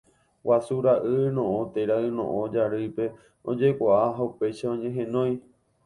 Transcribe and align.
Guasu 0.45 0.77
ra'y 0.85 1.11
yno'õ 1.25 1.59
térã 1.77 1.99
Yno'õ 2.07 2.41
jarýipe 2.57 3.09
ojekuaa 3.55 4.03
ha 4.17 4.31
upéicha 4.31 4.71
oñehenói. 4.77 5.37